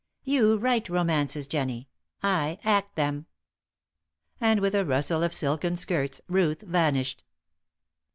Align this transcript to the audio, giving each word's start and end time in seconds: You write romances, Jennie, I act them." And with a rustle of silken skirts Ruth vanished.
You 0.23 0.57
write 0.57 0.89
romances, 0.89 1.45
Jennie, 1.45 1.87
I 2.23 2.57
act 2.63 2.95
them." 2.95 3.27
And 4.39 4.59
with 4.59 4.73
a 4.73 4.83
rustle 4.83 5.21
of 5.21 5.31
silken 5.31 5.75
skirts 5.75 6.21
Ruth 6.27 6.61
vanished. 6.61 7.23